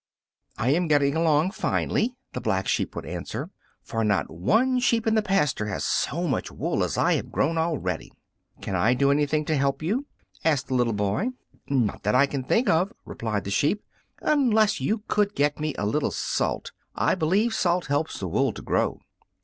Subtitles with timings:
[0.57, 3.51] "I am getting along finely," the Black Sheep would answer,
[3.83, 7.55] "for not one sheep in the pasture has so much wool as I have grown
[7.59, 8.11] already."
[8.61, 10.07] "Can I do anything to help you?"
[10.43, 11.27] asked the little boy.
[11.69, 13.83] "Not that I think of," replied the sheep,
[14.23, 16.71] "unless you could get me a little salt.
[16.95, 19.01] I believe salt helps the wool to grow."